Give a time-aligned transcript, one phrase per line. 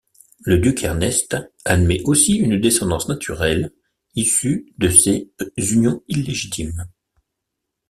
[0.39, 3.71] Le duc Ernest admet aussi une descendance naturelle
[4.15, 6.87] issue de ses unions illégitimes.